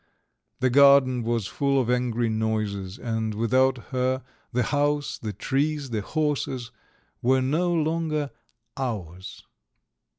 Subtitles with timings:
[0.61, 6.01] The garden was full of angry noises, and without her the house, the trees, the
[6.01, 6.71] horses
[7.21, 8.31] were no longer
[8.75, 9.43] "ours."